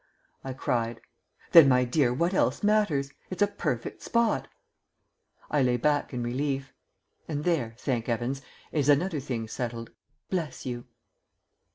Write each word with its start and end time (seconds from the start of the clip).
I 0.43 0.53
cried. 0.53 0.99
"Then, 1.51 1.67
my 1.69 1.83
dear, 1.85 2.11
what 2.11 2.33
else 2.33 2.63
matters? 2.63 3.13
It's 3.29 3.43
a 3.43 3.45
perfect 3.45 4.01
spot." 4.01 4.47
I 5.51 5.61
lay 5.61 5.77
back 5.77 6.11
in 6.11 6.23
relief. 6.23 6.73
"And 7.27 7.43
there, 7.43 7.75
thank 7.77 8.09
'evings, 8.09 8.41
is 8.71 8.89
another 8.89 9.19
thing 9.19 9.47
settled. 9.47 9.91
Bless 10.31 10.65
you." 10.65 10.87